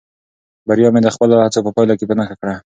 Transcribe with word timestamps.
بریا 0.67 0.89
مې 0.93 0.99
د 1.03 1.07
خپلو 1.15 1.33
هڅو 1.45 1.59
په 1.65 1.71
پایله 1.75 1.93
کې 1.99 2.05
په 2.09 2.13
نښه 2.19 2.35
کړه. 2.41 2.55